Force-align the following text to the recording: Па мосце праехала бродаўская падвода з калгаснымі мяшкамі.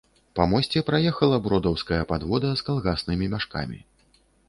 Па 0.37 0.45
мосце 0.53 0.81
праехала 0.87 1.37
бродаўская 1.49 2.01
падвода 2.15 2.57
з 2.59 2.67
калгаснымі 2.73 3.25
мяшкамі. 3.39 3.79